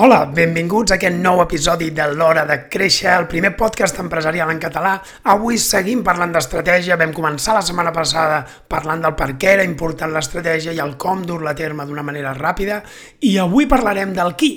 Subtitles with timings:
[0.00, 4.60] Hola, benvinguts a aquest nou episodi de l'Hora de Créixer, el primer podcast empresarial en
[4.62, 4.94] català.
[5.28, 8.38] Avui seguim parlant d'estratègia, vam començar la setmana passada
[8.72, 12.32] parlant del per què era important l'estratègia i el com dur-la a terme d'una manera
[12.32, 12.78] ràpida,
[13.20, 14.48] i avui parlarem del qui,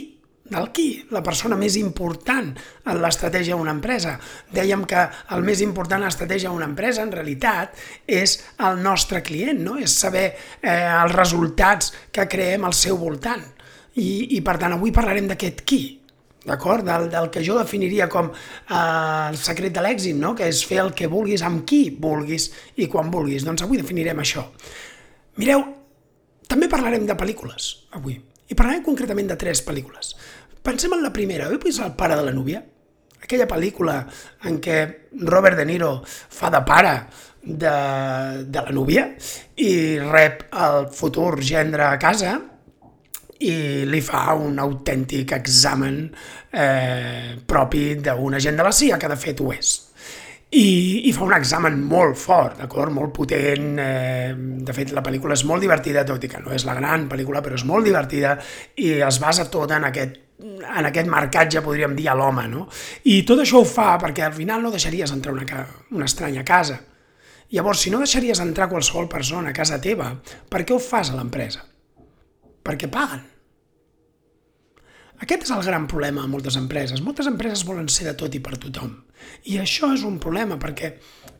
[0.55, 2.53] del qui, la persona més important
[2.87, 4.15] en l'estratègia d'una empresa.
[4.55, 5.03] Dèiem que
[5.35, 7.75] el més important en l'estratègia d'una empresa, en realitat,
[8.07, 9.75] és el nostre client, no?
[9.83, 13.43] és saber eh, els resultats que creem al seu voltant
[13.95, 15.81] i, i per tant avui parlarem d'aquest qui,
[16.45, 16.85] d'acord?
[16.85, 20.35] Del, del que jo definiria com eh, el secret de l'èxit, no?
[20.37, 23.47] que és fer el que vulguis amb qui vulguis i quan vulguis.
[23.47, 24.45] Doncs avui definirem això.
[25.41, 25.65] Mireu,
[26.47, 30.13] també parlarem de pel·lícules avui, i parlarem concretament de tres pel·lícules.
[30.65, 32.61] Pensem en la primera, heu vist El pare de la núvia?
[33.25, 33.99] Aquella pel·lícula
[34.45, 34.79] en què
[35.25, 36.93] Robert De Niro fa de pare
[37.41, 37.73] de,
[38.45, 39.07] de la núvia
[39.61, 42.35] i rep el futur gendre a casa
[43.43, 45.97] i li fa un autèntic examen
[46.51, 49.73] eh, propi d'un agent de la CIA, que de fet ho és.
[50.55, 52.93] I, i fa un examen molt fort, d'acord?
[52.95, 53.73] Molt potent.
[53.81, 57.09] Eh, de fet, la pel·lícula és molt divertida, tot i que no és la gran
[57.11, 58.37] pel·lícula, però és molt divertida
[58.79, 62.65] i es basa tot en aquest en aquest marcatge, podríem dir, a l'home, no?
[63.07, 65.61] I tot això ho fa perquè al final no deixaries entrar una,
[65.95, 66.81] una estranya a casa.
[67.55, 70.09] Llavors, si no deixaries entrar qualsevol persona a casa teva,
[70.51, 71.63] per què ho fas a l'empresa?
[72.65, 73.23] Perquè paguen.
[75.23, 77.01] Aquest és el gran problema de moltes empreses.
[77.03, 78.91] Moltes empreses volen ser de tot i per tothom.
[79.47, 80.91] I això és un problema perquè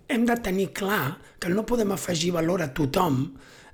[0.08, 3.26] hem de tenir clar que no podem afegir valor a tothom,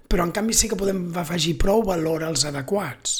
[0.09, 3.19] però en canvi sí que podem afegir prou valor als adequats.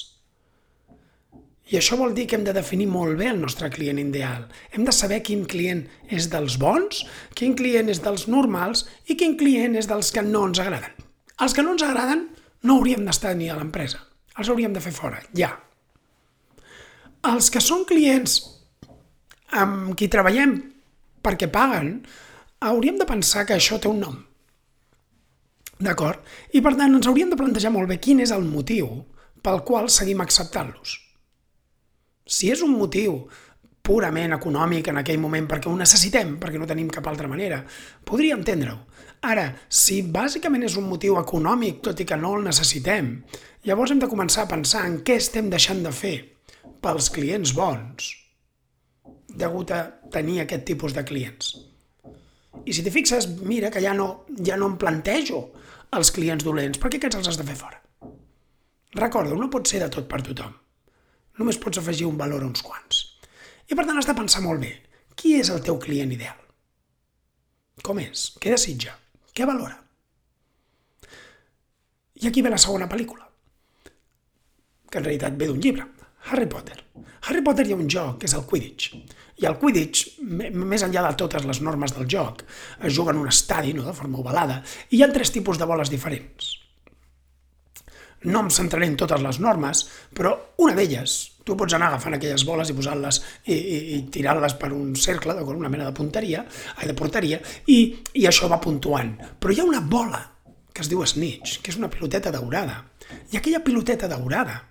[1.72, 4.50] I això vol dir que hem de definir molt bé el nostre client ideal.
[4.74, 7.06] Hem de saber quin client és dels bons,
[7.38, 10.97] quin client és dels normals i quin client és dels que no ens agraden.
[11.40, 12.28] Els que no ens agraden
[12.68, 15.52] no hauríem d'estar ni a l'empresa els hauríem de fer fora, ja.
[17.31, 18.40] Els que són clients
[19.62, 20.56] amb qui treballem
[21.22, 22.00] perquè paguen,
[22.66, 24.18] hauríem de pensar que això té un nom.
[25.81, 26.22] D'acord?
[26.53, 28.90] I per tant ens hauríem de plantejar molt bé quin és el motiu
[29.41, 30.97] pel qual seguim acceptant-los.
[32.25, 33.24] Si és un motiu
[33.81, 37.64] purament econòmic en aquell moment perquè ho necessitem, perquè no tenim cap altra manera,
[38.06, 38.78] podria entendre-ho.
[39.22, 43.12] Ara, si bàsicament és un motiu econòmic, tot i que no el necessitem,
[43.70, 46.16] llavors hem de començar a pensar en què estem deixant de fer
[46.82, 48.16] pels clients bons
[49.38, 51.54] degut a tenir aquest tipus de clients.
[52.66, 55.44] I si t'hi fixes, mira que ja no, ja no em plantejo
[55.96, 57.78] els clients dolents, perquè aquests els has de fer fora.
[58.98, 60.58] Recorda, no pot ser de tot per tothom.
[61.40, 63.06] Només pots afegir un valor a uns quants.
[63.70, 64.74] I per tant has de pensar molt bé,
[65.16, 66.36] qui és el teu client ideal?
[67.86, 68.32] Com és?
[68.42, 68.98] Què desitja?
[69.36, 69.78] Què valora?
[72.22, 73.25] I aquí ve la segona pel·lícula,
[74.92, 75.88] que en realitat ve d'un llibre,
[76.30, 76.78] Harry Potter.
[77.28, 78.91] Harry Potter hi ha un joc, que és el Quidditch.
[79.41, 82.44] I el Quidditch, més enllà de totes les normes del joc,
[82.81, 84.59] es juga en un estadi, no, de forma ovalada,
[84.90, 86.52] i hi ha tres tipus de boles diferents.
[88.30, 91.14] No em centraré en totes les normes, però una d'elles,
[91.46, 93.18] tu pots anar agafant aquelles boles i posant-les
[93.50, 96.44] i, i, i tirant-les per un cercle, d'acord, una mena de punteria,
[96.84, 97.80] de porteria, i,
[98.22, 99.16] i això va puntuant.
[99.42, 100.22] Però hi ha una bola
[100.72, 102.78] que es diu snitch, que és una piloteta daurada.
[103.34, 104.62] I aquella piloteta daurada,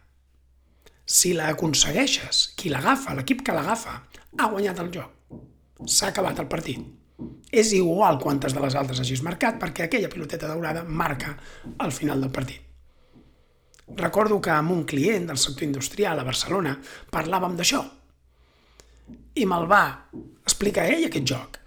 [1.10, 3.98] si la aconsegueixes, qui l'agafa, l'equip que l'agafa,
[4.38, 5.36] ha guanyat el joc.
[5.90, 6.80] S'ha acabat el partit.
[7.50, 11.34] És igual quantes de les altres hagis marcat, perquè aquella piloteta daurada marca
[11.78, 12.69] al final del partit.
[13.96, 16.76] Recordo que amb un client del sector industrial a Barcelona
[17.12, 17.82] parlàvem d'això.
[19.34, 19.84] I me'l va
[20.44, 21.60] explicar ell aquest joc.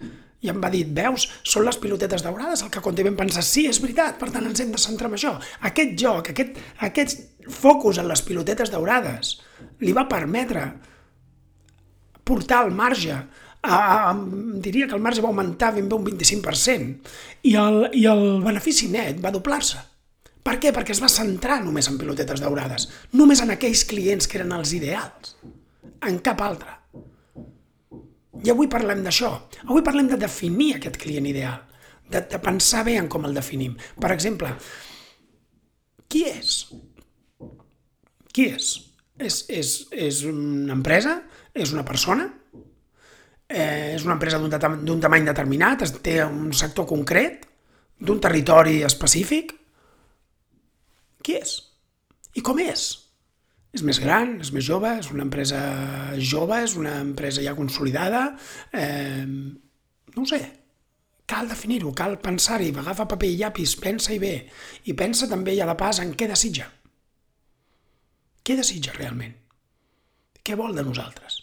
[0.44, 3.64] I em va dir, veus, són les pilotetes daurades el que quan vam pensar, sí,
[3.68, 5.32] és veritat, per tant ens hem de centrar en això.
[5.68, 9.38] Aquest joc, aquest, aquest focus en les pilotetes daurades
[9.80, 10.66] li va permetre
[12.24, 13.16] portar el marge
[13.64, 14.12] a, a,
[14.60, 17.16] diria que el marge va augmentar ben bé un 25%
[17.48, 19.80] i el, i el benefici net va doblar-se.
[20.44, 20.72] Per què?
[20.76, 24.74] Perquè es va centrar només en pilotetes daurades, només en aquells clients que eren els
[24.76, 25.36] ideals,
[26.04, 26.78] en cap altre.
[28.44, 29.30] I avui parlem d'això,
[29.64, 31.62] avui parlem de definir aquest client ideal,
[32.10, 33.78] de, de pensar bé en com el definim.
[34.00, 34.52] Per exemple,
[36.12, 36.58] qui és?
[38.34, 38.74] Qui és
[39.18, 41.18] és, és, és una empresa,
[41.54, 42.28] és una persona,
[43.48, 47.46] eh, és una empresa d'un tamany determinat, té un sector concret,
[47.98, 49.54] d'un territori específic.
[51.24, 51.56] Qui és?
[52.36, 52.84] I com és?
[53.74, 55.60] És més gran, és més jove, és una empresa
[56.20, 58.26] jove, és una empresa ja consolidada,
[58.70, 60.40] eh, no ho sé,
[61.26, 64.34] cal definir-ho, cal pensar-hi, agafa paper i llapis, pensa-hi bé,
[64.86, 66.68] i pensa també i a la pas en què desitja.
[68.44, 69.34] Què desitja realment?
[70.44, 71.40] Què vol de nosaltres?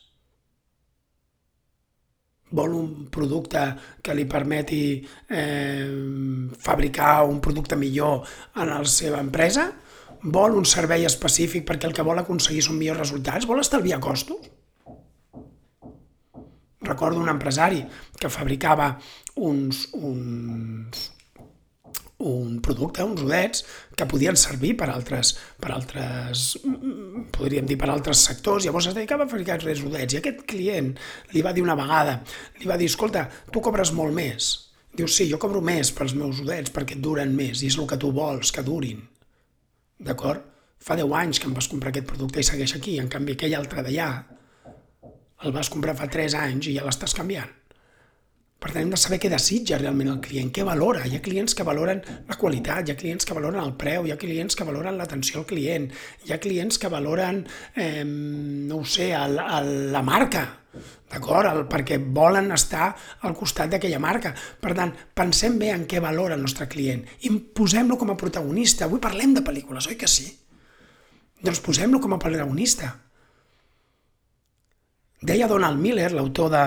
[2.51, 3.61] Vol un producte
[4.03, 4.83] que li permeti
[5.29, 5.87] eh,
[6.59, 8.25] fabricar un producte millor
[8.55, 9.69] en la seva empresa?
[10.21, 13.47] Vol un servei específic perquè el que vol aconseguir són millors resultats?
[13.49, 14.51] Vol estalviar costos?
[16.81, 17.81] Recordo un empresari
[18.19, 18.95] que fabricava
[19.37, 21.11] uns, uns,
[22.21, 23.63] un producte, uns udets,
[23.97, 26.55] que podien servir per altres, per altres,
[27.33, 28.65] podríem dir, per altres sectors.
[28.65, 30.15] Llavors es dedicava a fabricar aquests udets.
[30.15, 30.91] I aquest client
[31.33, 32.19] li va dir una vegada,
[32.59, 34.51] li va dir, escolta, tu cobres molt més.
[34.91, 37.87] Diu, sí, jo cobro més pels meus udets perquè et duren més i és el
[37.87, 38.99] que tu vols, que durin.
[40.01, 40.49] D'acord?
[40.81, 43.53] Fa 10 anys que em vas comprar aquest producte i segueix aquí, en canvi aquell
[43.55, 44.11] altre d'allà
[45.45, 47.49] el vas comprar fa 3 anys i ja l'estàs canviant.
[48.61, 51.01] Per tant, hem de saber què desitja realment el client, què valora.
[51.09, 54.13] Hi ha clients que valoren la qualitat, hi ha clients que valoren el preu, hi
[54.13, 55.87] ha clients que valoren l'atenció al client,
[56.27, 57.41] hi ha clients que valoren,
[57.73, 60.45] eh, no ho sé, el, el, la marca,
[61.09, 61.65] d'acord?
[61.73, 62.91] Perquè volen estar
[63.25, 64.35] al costat d'aquella marca.
[64.61, 68.85] Per tant, pensem bé en què valora el nostre client i posem-lo com a protagonista.
[68.85, 70.29] Avui parlem de pel·lícules, oi que sí?
[71.41, 72.93] Doncs posem-lo com a protagonista.
[75.21, 76.61] Deia Donald Miller, l'autor de,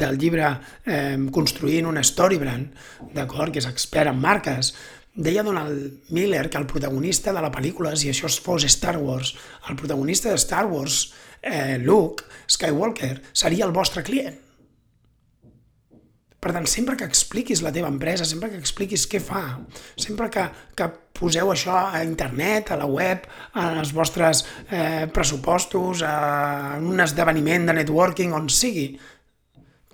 [0.00, 0.46] del llibre
[0.88, 2.70] eh, Construint una Storybrand,
[3.12, 4.72] d'acord, que és expert en marques,
[5.12, 9.34] deia Donald Miller que el protagonista de la pel·lícula, si això fos Star Wars,
[9.68, 11.12] el protagonista de Star Wars,
[11.42, 14.47] eh, Luke Skywalker, seria el vostre client.
[16.38, 19.42] Per tant, sempre que expliquis la teva empresa, sempre que expliquis què fa,
[19.98, 20.44] sempre que,
[20.78, 20.86] que
[21.18, 23.24] poseu això a internet, a la web,
[23.58, 28.92] els vostres eh, pressupostos, a, en un esdeveniment de networking, on sigui,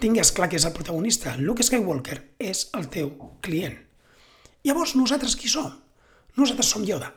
[0.05, 1.33] tingues clar que és el protagonista.
[1.41, 3.79] Luke Skywalker és el teu client.
[4.69, 5.71] Llavors, nosaltres qui som?
[6.37, 7.09] Nosaltres som Yoda.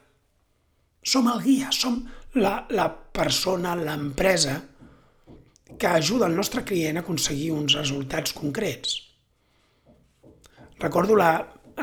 [1.04, 2.00] Som el guia, som
[2.40, 4.56] la, la persona, l'empresa
[5.76, 9.02] que ajuda el nostre client a aconseguir uns resultats concrets
[10.80, 11.32] recordo la,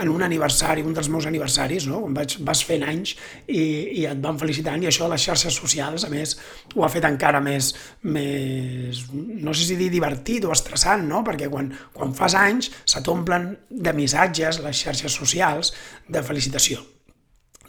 [0.00, 2.00] en un aniversari, un dels meus aniversaris, no?
[2.02, 3.14] quan vaig, vas fent anys
[3.46, 3.62] i,
[4.00, 6.34] i et van felicitant, i això a les xarxes socials, a més,
[6.74, 7.70] ho ha fet encara més,
[8.02, 11.22] més no sé si dir divertit o estressant, no?
[11.26, 15.72] perquè quan, quan fas anys se t'omplen de missatges les xarxes socials
[16.08, 16.82] de felicitació.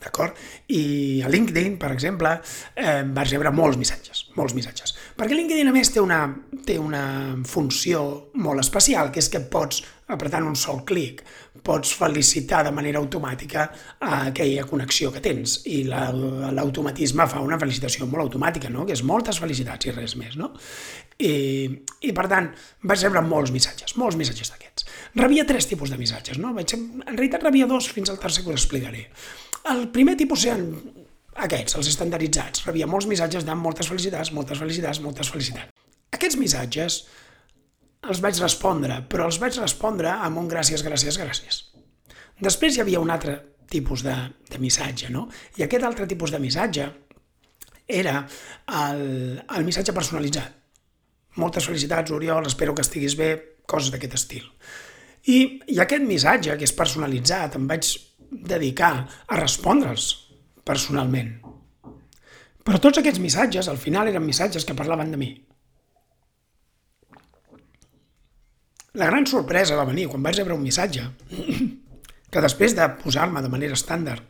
[0.01, 0.37] D'acord?
[0.69, 2.35] I a LinkedIn, per exemple,
[2.77, 4.93] eh, vaig rebre molts missatges, molts missatges.
[5.15, 6.19] Perquè LinkedIn, a més, té una,
[6.67, 7.03] té una
[7.47, 8.01] funció
[8.43, 9.79] molt especial, que és que pots,
[10.11, 11.21] apretant un sol clic,
[11.65, 13.63] pots felicitar de manera automàtica
[14.03, 15.61] aquella connexió que tens.
[15.71, 18.83] I l'automatisme la, fa una felicitació molt automàtica, no?
[18.85, 20.35] que és moltes felicitats i res més.
[20.41, 20.51] No?
[21.15, 21.31] I,
[22.03, 22.51] I, per tant,
[22.83, 24.89] vaig rebre molts missatges, molts missatges d'aquests.
[25.15, 26.51] Rebia tres tipus de missatges, no?
[26.53, 29.07] Vaig, en realitat rebia dos, fins al tercer que us explicaré.
[29.71, 30.73] El primer tipus eren
[31.35, 32.63] aquests, els estandarditzats.
[32.67, 35.71] Rebia molts missatges de moltes felicitats, moltes felicitats, moltes felicitats.
[36.15, 36.99] Aquests missatges
[38.05, 41.61] els vaig respondre, però els vaig respondre amb un gràcies, gràcies, gràcies.
[42.41, 43.35] Després hi havia un altre
[43.71, 44.13] tipus de,
[44.51, 45.25] de missatge, no?
[45.57, 46.85] I aquest altre tipus de missatge
[47.87, 48.19] era
[48.81, 50.53] el, el missatge personalitzat.
[51.41, 53.31] Moltes felicitats, Oriol, espero que estiguis bé,
[53.67, 54.45] coses d'aquest estil.
[55.25, 55.37] I,
[55.73, 57.89] I aquest missatge, que és personalitzat, em vaig
[58.29, 60.24] dedicar a respondre'ls
[60.65, 61.35] personalment.
[62.65, 65.31] Però tots aquests missatges, al final, eren missatges que parlaven de mi.
[68.95, 71.03] La gran sorpresa va venir quan vaig rebre un missatge
[72.31, 74.23] que després de posar-me de manera estàndard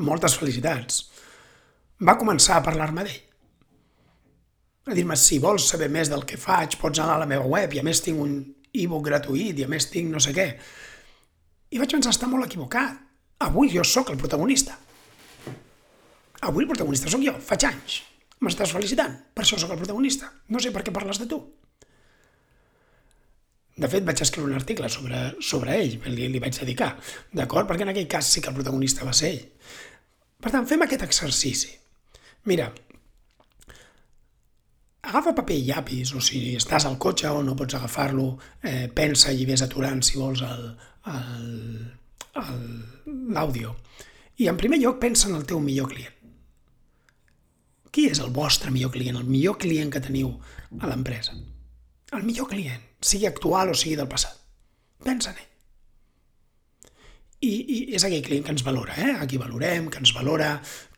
[0.00, 1.02] moltes felicitats,
[2.00, 3.18] va començar a parlar-me d'ell.
[4.90, 7.74] A dir-me, si vols saber més del que faig, pots anar a la meva web
[7.74, 8.38] i a més tinc un
[8.72, 10.46] e-book gratuït i a més tinc no sé què.
[11.70, 12.96] I vaig pensar, està molt equivocat.
[13.44, 14.78] Avui jo sóc el protagonista.
[16.48, 18.00] Avui el protagonista sóc jo, faig anys.
[18.40, 20.30] M'estàs felicitant, per això sóc el protagonista.
[20.48, 21.40] No sé per què parles de tu.
[23.80, 26.90] De fet, vaig escriure un article sobre, sobre ell, li, li vaig dedicar,
[27.36, 27.68] d'acord?
[27.68, 29.42] Perquè en aquell cas sí que el protagonista va ser ell.
[30.40, 31.72] Per tant, fem aquest exercici.
[32.48, 32.70] Mira,
[35.08, 38.30] agafa paper i llapis, o si estàs al cotxe o no pots agafar-lo,
[38.62, 40.44] eh, pensa i vés aturant, si vols,
[43.36, 43.76] l'àudio.
[44.40, 46.19] I en primer lloc pensa en el teu millor client.
[47.90, 50.34] Qui és el vostre millor client, el millor client que teniu
[50.78, 51.34] a l'empresa?
[52.14, 54.36] El millor client, sigui actual o sigui del passat.
[55.02, 55.46] Pensa en ell.
[57.40, 59.14] I, i és aquell client que ens valora, eh?
[59.16, 60.50] a qui valorem, que ens valora,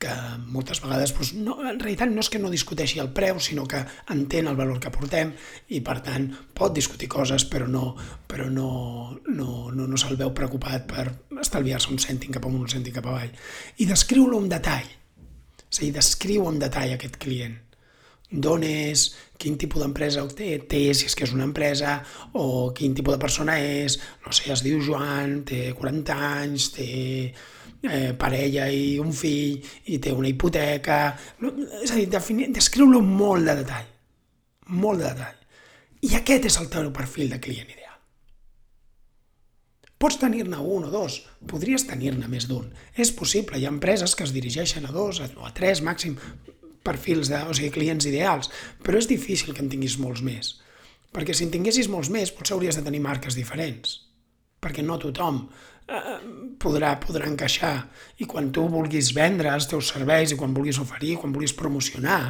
[0.03, 0.11] que
[0.51, 3.85] moltes vegades, doncs, no, en realitat no és que no discuteixi el preu, sinó que
[4.11, 5.31] entén el valor que portem
[5.69, 6.27] i, per tant,
[6.59, 7.93] pot discutir coses, però no,
[8.27, 8.73] però no,
[9.29, 11.07] no, no, no se'l veu preocupat per
[11.45, 13.31] estalviar-se un cèntim cap amunt, un cèntim cap avall.
[13.79, 14.91] I descriu-lo en detall.
[15.73, 17.57] És a dir, descriu en detall aquest client
[18.33, 21.99] d'on és, quin tipus d'empresa té, té, si és que és una empresa,
[22.33, 26.89] o quin tipus de persona és, no sé, es diu Joan, té 40 anys, té
[27.29, 29.61] eh, parella i un fill,
[29.93, 31.03] i té una hipoteca...
[31.83, 33.89] És a dir, descriu-lo molt de detall,
[34.81, 35.39] molt de detall.
[36.09, 37.92] I aquest és el teu perfil de client ideal.
[40.03, 42.65] Pots tenir-ne un o dos, podries tenir-ne més d'un.
[42.99, 46.17] És possible, hi ha empreses que es dirigeixen a dos o a tres màxim,
[46.83, 48.51] perfils, de, o sigui, clients ideals,
[48.83, 50.57] però és difícil que en tinguis molts més.
[51.15, 54.01] Perquè si en tinguessis molts més, potser hauries de tenir marques diferents.
[54.63, 55.45] Perquè no tothom
[55.87, 56.19] eh,
[56.59, 57.77] podrà, podrà encaixar.
[58.19, 62.25] I quan tu vulguis vendre els teus serveis i quan vulguis oferir, quan vulguis promocionar,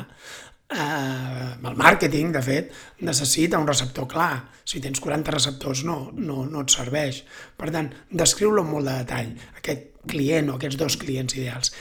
[0.74, 2.72] eh, el màrqueting, de fet,
[3.06, 4.32] necessita un receptor clar.
[4.64, 7.22] Si tens 40 receptors no, no, no et serveix.
[7.58, 11.74] Per tant, descriu-lo amb molt de detall, aquest client o aquests dos clients ideals.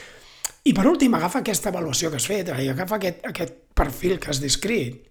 [0.64, 4.30] I per últim, agafa aquesta avaluació que has fet, i agafa aquest, aquest perfil que
[4.30, 5.08] has descrit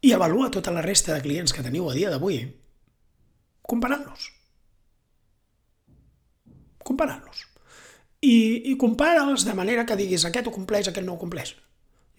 [0.00, 2.40] i avalua tota la resta de clients que teniu a dia d'avui
[3.70, 4.30] comparant-los.
[6.86, 7.44] Comparant-los.
[8.20, 8.36] I,
[8.72, 11.54] i compara'ls de manera que diguis aquest ho compleix, aquest no ho compleix.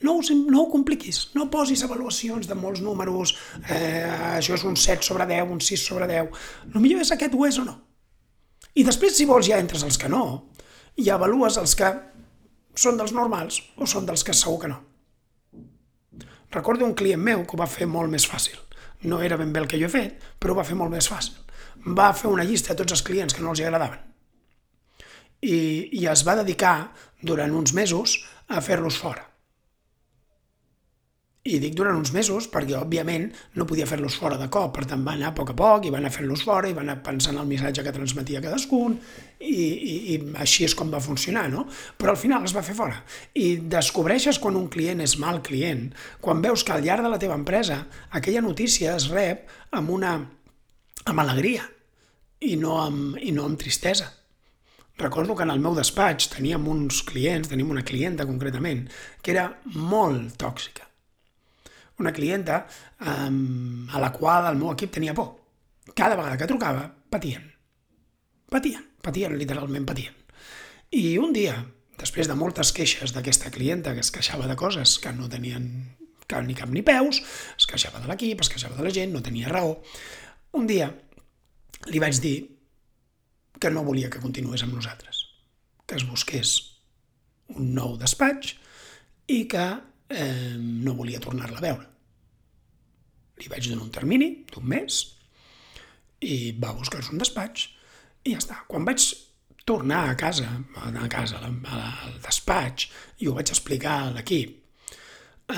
[0.01, 3.36] No ho, no ho compliquis, no posis avaluacions de molts números,
[3.70, 6.31] eh, això és un 7 sobre 10, un 6 sobre 10.
[6.74, 7.77] El millor és aquest ho és o no.
[8.74, 10.51] I després, si vols, ja entres als que no,
[10.98, 11.91] i avalues els que
[12.75, 14.79] són dels normals o són dels que segur que no.
[16.51, 18.60] Recordo un client meu que ho va fer molt més fàcil.
[19.08, 21.08] No era ben bé el que jo he fet, però ho va fer molt més
[21.10, 21.38] fàcil.
[21.98, 24.00] Va fer una llista de tots els clients que no els agradaven.
[25.41, 25.58] I,
[25.98, 26.91] i es va dedicar
[27.22, 29.31] durant uns mesos a fer-los fora.
[31.42, 33.24] I dic durant uns mesos perquè, òbviament,
[33.58, 35.92] no podia fer-los fora de cop, per tant va anar a poc a poc i
[35.94, 39.00] va anar fent-los fora i va anar pensant el missatge que transmetia cadascun
[39.40, 41.64] i, i, i així és com va funcionar, no?
[41.98, 43.00] Però al final es va fer fora.
[43.34, 45.88] I descobreixes quan un client és mal client,
[46.22, 47.80] quan veus que al llarg de la teva empresa
[48.22, 51.66] aquella notícia es rep amb una amb alegria
[52.46, 54.12] i no amb, i no amb tristesa.
[55.02, 58.86] Recordo que en el meu despatx teníem uns clients, teníem una clienta concretament,
[59.26, 60.91] que era molt tòxica
[62.01, 62.65] una clienta
[63.00, 65.36] um, a la qual el meu equip tenia por.
[65.96, 67.48] Cada vegada que trucava, patien.
[68.51, 70.17] Patien, patien, literalment patien.
[70.91, 71.55] I un dia,
[72.01, 75.70] després de moltes queixes d'aquesta clienta que es queixava de coses que no tenien
[76.31, 77.22] cap ni cap ni peus,
[77.58, 79.77] es queixava de l'equip, es queixava de la gent, no tenia raó,
[80.58, 80.89] un dia
[81.91, 82.38] li vaig dir
[83.62, 85.25] que no volia que continués amb nosaltres,
[85.86, 86.55] que es busqués
[87.51, 88.55] un nou despatx
[89.31, 89.65] i que
[90.12, 91.88] eh, no volia tornar-la a veure.
[93.41, 95.01] Li vaig donar un termini d'un mes
[96.22, 97.68] i va buscar-se un despatx
[98.27, 98.60] i ja està.
[98.70, 99.06] Quan vaig
[99.65, 102.89] tornar a casa, a casa, al despatx,
[103.22, 104.58] i ho vaig explicar a l'equip,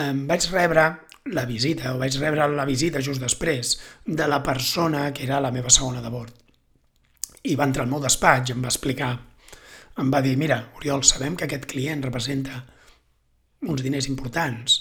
[0.04, 0.86] em vaig rebre
[1.34, 5.52] la visita, o vaig rebre la visita just després, de la persona que era la
[5.56, 6.34] meva segona de bord.
[7.44, 9.14] I va entrar al meu despatx, em va explicar,
[10.00, 12.64] em va dir, mira, Oriol, sabem que aquest client representa
[13.70, 14.80] uns diners importants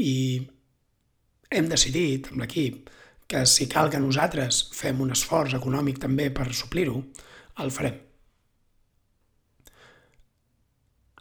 [0.00, 0.14] i
[1.52, 2.90] hem decidit amb l'equip
[3.28, 6.98] que si cal que nosaltres fem un esforç econòmic també per suplir-ho,
[7.62, 7.96] el farem.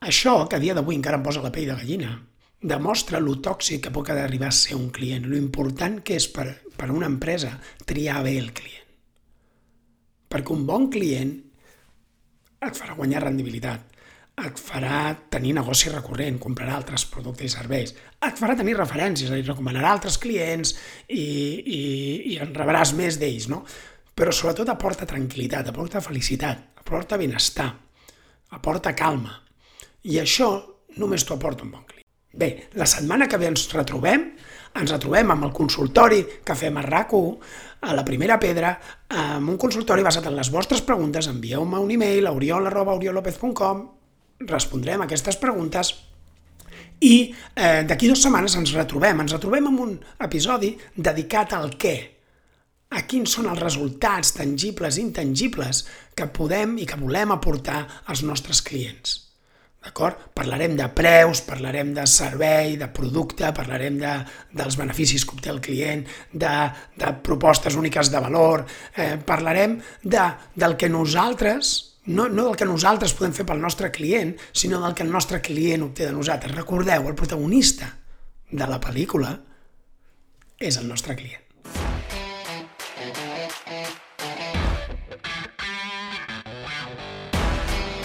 [0.02, 2.16] Això, que a dia d'avui encara em posa la pell de gallina,
[2.62, 6.48] demostra lo tòxic que pot arribar a ser un client, lo important que és per,
[6.78, 7.54] per una empresa
[7.86, 8.90] triar bé el client.
[10.32, 11.32] Perquè un bon client
[12.62, 13.91] et farà guanyar rendibilitat,
[14.48, 17.94] et farà tenir negoci recurrent, comprarà altres productes i serveis,
[18.26, 20.74] et farà tenir referències, dir, recomanarà altres clients
[21.08, 21.82] i, i,
[22.34, 23.62] i en rebràs més d'ells, no?
[24.18, 27.70] Però sobretot aporta tranquil·litat, aporta felicitat, aporta benestar,
[28.58, 29.38] aporta calma.
[30.10, 30.52] I això
[30.98, 32.08] només t'ho aporta un bon client.
[32.32, 34.30] Bé, la setmana que ve ens retrobem,
[34.80, 38.78] ens retrobem amb el consultori que fem a rac a la primera pedra,
[39.10, 44.01] amb un consultori basat en les vostres preguntes, envieu-me un e-mail a oriol.oriolopez.com
[44.50, 45.94] respondrem aquestes preguntes
[47.02, 49.24] i eh, d'aquí dues setmanes ens retrobem.
[49.24, 51.96] Ens retrobem amb un episodi dedicat al què,
[52.92, 57.82] a quins són els resultats tangibles i intangibles que podem i que volem aportar
[58.12, 59.18] als nostres clients.
[59.82, 60.28] D'acord?
[60.38, 64.12] Parlarem de preus, parlarem de servei, de producte, parlarem de,
[64.54, 66.52] dels beneficis que obté el client, de,
[67.02, 71.72] de propostes úniques de valor, eh, parlarem de, del que nosaltres,
[72.06, 75.42] no, no del que nosaltres podem fer pel nostre client, sinó del que el nostre
[75.42, 76.56] client obté de nosaltres.
[76.56, 77.94] Recordeu, el protagonista
[78.50, 79.36] de la pel·lícula
[80.58, 81.48] és el nostre client.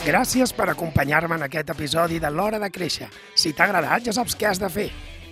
[0.07, 3.09] Gràcies per acompanyar-me en aquest episodi de l'Hora de Créixer.
[3.35, 4.91] Si t'ha agradat, ja saps què has de fer.